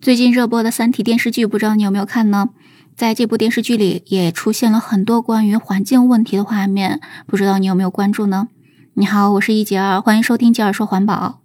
[0.00, 2.48] 最近热播的《三体》电视剧，不知道你有没有看呢？
[2.96, 8.48] 在这部电视剧里，也出现了很多关于环境问题的画面，不知道你有没有关注呢？
[8.94, 11.42] 你好，我是一杰儿，欢迎收听杰儿说环保。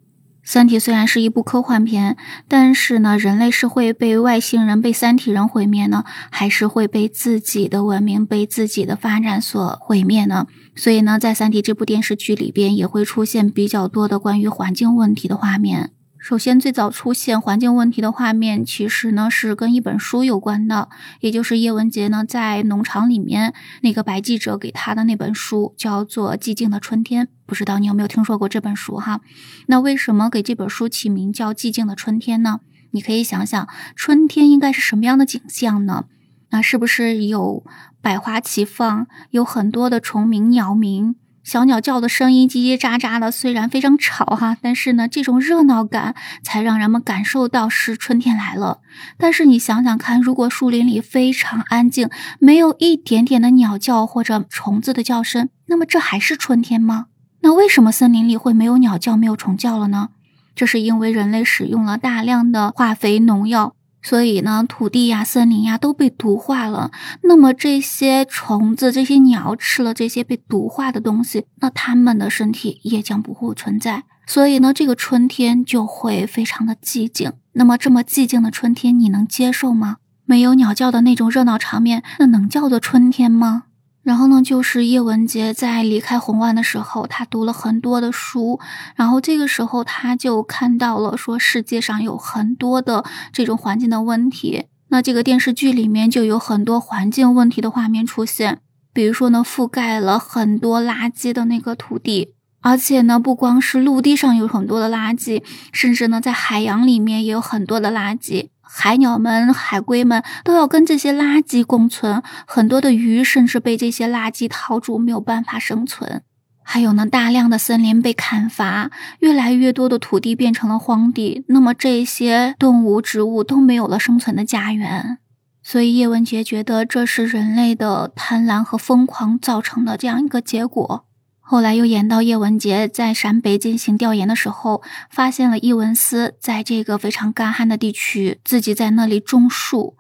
[0.50, 2.16] 《三体》虽然是一部科幻片，
[2.48, 10.48] 但是呢，人类是会被外星人、被三体人毁灭呢，还是会被自己的文明、被自己的发展所毁灭呢？
[10.78, 15.92] 所以呢，在《三体》这部电视剧里边，也会出现比较多的关于环境问题的画面。
[16.28, 20.90] 首先，最早出现环境问题的画面，其实呢是跟一本书有关的，
[21.20, 27.28] 也就是叶文洁呢在农场里面那个白记者给他的那本书，叫做《寂静的春天》。
[27.46, 29.22] 不知道你有没有听说过这本书哈？
[29.68, 32.62] 那为什么给这本书起名叫《寂静的春天》呢？
[32.90, 36.06] 你可以想想，春天应该是什么样的景象呢？
[36.50, 37.64] 那是不是有
[38.02, 41.18] 百花齐放，有很多的虫鸣鸟鸣？
[41.46, 48.80] 小鸟叫的声音叽叽喳喳的，虽然非常吵哈，但是呢，这种热闹感才让人们感受到是春天来了。
[49.20, 57.06] 但是你想想看，如果树林里非常安静，没有一点点的鸟叫或者虫子的叫声，那么这还是春天吗？
[57.42, 60.10] 那为什么森林里会没有鸟叫、没有虫叫了呢？
[60.56, 63.76] 这是因为人类使用了大量的化肥、农药。
[64.06, 66.92] 所以呢，土地呀、森林呀都被毒化了。
[67.24, 74.04] 那么这些虫子、这些鸟吃了这些被毒化的东西，那它们的身体也将不复存在。
[74.28, 77.34] 所以呢，这个春天就会非常的寂静。
[77.54, 79.98] 那么这么寂静的春天，你能接受吗？
[80.26, 83.64] 没有鸟叫的那种热闹场面，那能叫做春天吗？
[84.06, 88.60] 然后呢，就是叶文洁在离开红湾的时候，他读了很多的书，
[88.96, 93.04] 然后这个时候他就看到了说世界上有很多的
[93.34, 94.66] 这种环境的问题。
[94.90, 98.60] 那这个电视剧里面就有很多环境问题的画面出现，
[98.94, 102.35] 比如说呢，覆盖了很多垃圾的那个土地，
[102.68, 108.48] 而且呢，不光是陆地上有很多的垃圾，甚至呢，在海洋里面也有很多的垃圾。
[108.64, 116.24] 海鸟们、海龟们都要跟这些垃圾共存，很多的鱼甚至被这些垃圾套住，没有办法生存。
[116.64, 125.20] 还有呢，大量的森林被砍伐，越来越多的土地变成了荒地，那么这些动物、植物都没有了生存的家园。
[125.62, 131.06] 所以叶文洁觉得这是人类的贪婪和疯狂造成的这样一个结果。
[131.48, 139.96] 后来又演到叶文洁在陕北进行调研的时候，发现了伊文斯在这个非常干旱的地区，自己在那里种树。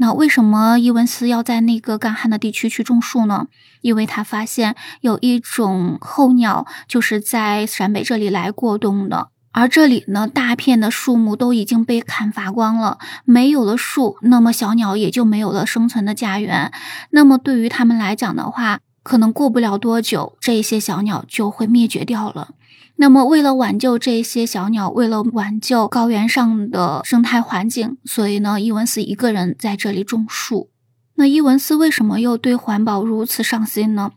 [0.00, 3.46] 那为什么伊文斯要在那个干旱的地区去种树呢？
[3.80, 16.72] 因为他发现有一种候鸟就是在陕北这里来过冬的，而这里呢，大片的树木都已经被砍伐光了，没有了树，那么小鸟也就没有了生存的家园。
[17.10, 22.50] 那么对于他们来讲的话，可能过不了多久，这些小鸟就会灭绝掉了。
[22.96, 30.68] 那么，为了挽救这些小鸟，为了挽救高原上的生态环境，所以呢，伊文斯一个人在这里种树。
[31.14, 34.10] 那伊文斯为什么又对环保如此上心呢？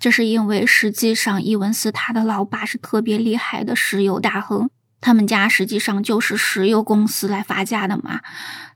[0.00, 4.70] 这是因为实际上，伊文斯他的老爸是特别厉害的石油大亨。
[5.00, 8.20] 他们家实际上就是石油公司来发家的嘛，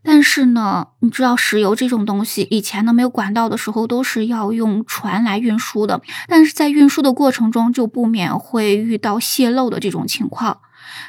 [0.03, 10.61] 但是呢，你知道石油这种东西，以前呢没有管道的时候，都是要用船来运输的，但是在运输的过程中就不免会遇到泄漏的这种情况。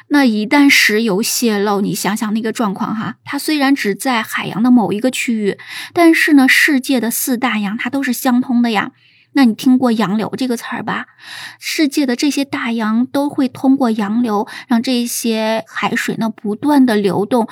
[0.10, 5.58] 那一旦石油泄漏，你想想那个状况哈，它虽然只在海洋的某一个区域，
[5.94, 8.92] 但是呢，世界的四大洋它都是相通的呀。
[9.36, 11.08] 那你听过洋流这个词儿吧？
[11.60, 17.48] 世界的这些大洋都会通过洋流，让这些海水呢不断的流动。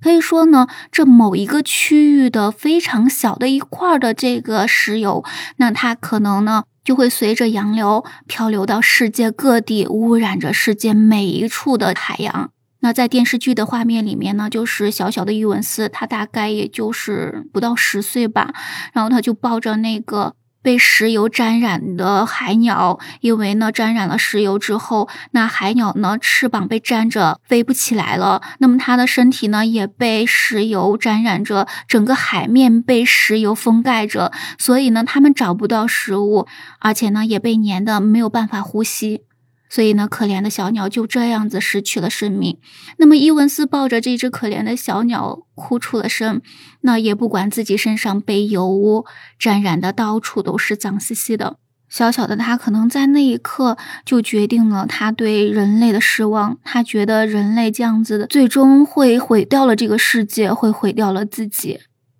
[0.00, 5.24] 可以说呢，这某一个区域的非常小的一块的这个石油，
[5.56, 12.50] 那它可能呢就会随着洋流漂流到世界各地，污染着世界每一处的海洋。
[12.80, 18.54] 那在电视剧的画面里面呢，就是小小的伊文斯，他大概也就是不到十岁吧，
[18.92, 20.34] 然后他就抱着那个。
[20.66, 36.48] 被石油沾染的海鸟，因为呢沾染了石油之后，那海鸟呢翅膀被沾着飞不起来了，那么它的身体呢也被石油沾染着，整个海面被石油封盖着，所以呢它们找不到食物，
[36.80, 39.22] 而且呢也被粘的没有办法呼吸。
[39.68, 42.58] 所以呢，可怜的小鸟就这样子失去了生命。
[42.98, 46.40] 那么伊文斯抱着这只可怜的小鸟哭出了声，
[46.82, 49.04] 那也不管自己身上被油污
[49.38, 51.56] 沾染的到处都是脏兮兮的。
[51.88, 61.78] 小小的他可能在那一刻就决定了他对人类的失望，他觉得人类这样子的最终会毁掉了这个世界，会毁掉了自己。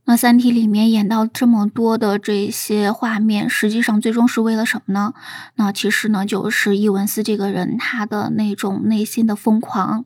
[0.08, 5.12] 那《三体》里面演到这么多的这些画面，实际上最终是为了什么呢？
[5.56, 10.05] 那其实呢，就是伊文斯这个人他的那种内心的疯狂。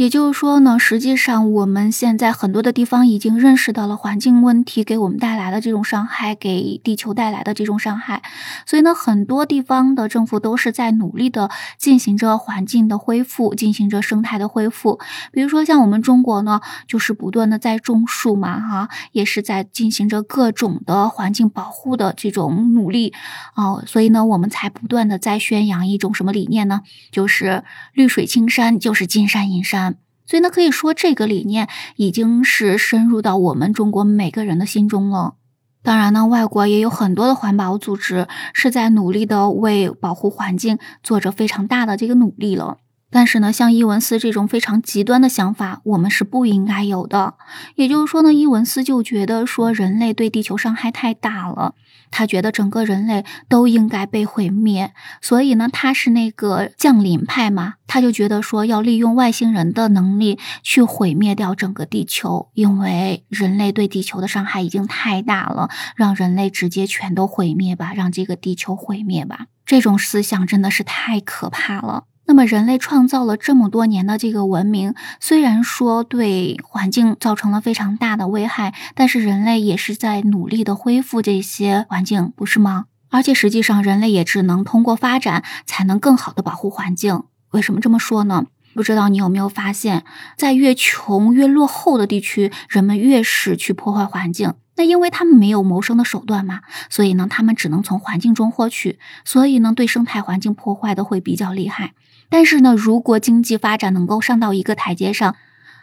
[0.00, 8.22] 也就是说呢，实际上我们现在很多的地方已经认识到了环境问题给我们带来的这种伤害，给地球带来的这种伤害，
[8.64, 14.98] 所以呢，很多地方的政府都是在努力的进行着环境的恢复，进行着生态的恢复。
[15.32, 23.12] 比如说像我们中国呢，就是不断的在种树嘛，哈，也是在进行着各种的环境保护的这种努力
[23.54, 26.80] 哦，所以呢，我们才不断的在宣扬一种什么理念呢？
[27.12, 29.89] 就是绿水青山，就是金山银山。
[30.30, 35.34] 所以呢，可以说这个理念已经是深入到我们中国每个人的心中了。
[35.82, 42.76] 当然呢，外国也有很多的环保组织是在努力的为保护环境做着非常大的这个努力了。
[43.10, 47.34] 但是呢，像伊文斯这种非常极端的想法，我们是不应该有的。
[47.74, 51.74] 也就是说呢，伊文斯就觉得说人类对地球伤害太大了，
[52.12, 54.92] 他觉得整个人类都应该被毁灭。
[55.20, 69.46] 所以呢，他是那个降临派嘛，他就觉得说要利用外星人的能力去毁灭掉整个地球，因为人类对地球的伤害已经太大了，让人类直接全都毁灭吧，让这个地球毁灭吧。
[69.66, 72.04] 这种思想真的是太可怕了。
[72.30, 82.84] 那么，人类创造了这么多年的这个文明，虽然说对环境造成了非常大的危害，但是人类也是在努力的恢复这些环境，不是吗？
[83.08, 87.24] 而且实际上，人类也只能通过发展才能更好的保护环境。
[87.50, 88.44] 为什么这么说呢？
[88.74, 90.04] 不知道你有没有发现，
[90.36, 94.54] 在越穷越落后的地区，人们越是去破坏环境。
[94.80, 101.92] 那因为他们没有谋生的手段嘛，所以呢，他们只能从环境中获取，所以呢，对生态环境破坏的会比较厉害。
[102.30, 105.36] 但是呢，如果经济发展能够上到一个台阶上，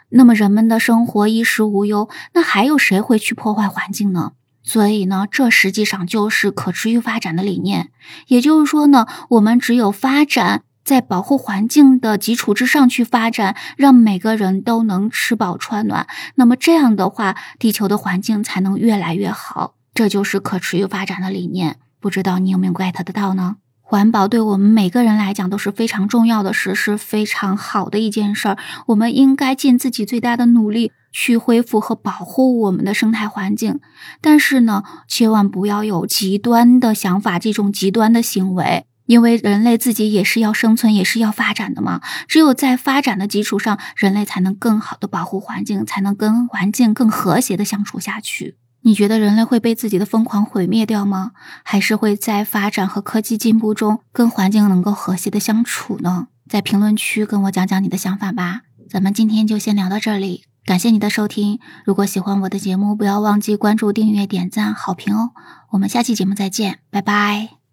[0.08, 4.32] 那么人们的生活衣食无忧，那还有谁会去破坏环境呢？
[4.64, 7.90] 所以呢，这实际上就是可持续发展的理念。
[8.26, 16.06] 也就是说呢，我们只有发展在保护环境的基础之上去发展，让每个人都能吃饱穿暖，
[16.36, 19.74] 那么这样的话，地球的环境才能越来越好。
[19.92, 21.76] 这就是可持续发展的理念。
[22.00, 23.56] 不知道你有没有 get 得到呢？
[23.82, 28.56] 环保对我们每个人来讲都是非常重要的事，是非常好的一件事儿。
[28.86, 33.80] 我们应该尽自己最大的努力去恢复和保护我们的生态环境。
[34.22, 42.02] 但是呢，千万不要有极端的想法，这种极端的行为，因为人类自己也是要生存，也是要发展的嘛。
[42.28, 48.58] 只有在发展的基础上，人类才能更好的保护环境，才能跟环境更和谐的相处下去。
[48.82, 51.32] 你觉得人类会被自己的疯狂毁灭掉吗？
[51.64, 56.28] 还是会在发展和科技进步中跟环境能够和谐的相处呢？
[56.48, 58.60] 在评论区跟我讲讲你的想法吧。
[58.90, 61.58] 咱们今天就先聊到这里，感谢你的收听。
[61.84, 65.30] 如果喜欢我的节目，不要忘记关注、订阅、点赞、好评哦。
[65.70, 67.67] 我们下期节目再见，拜拜。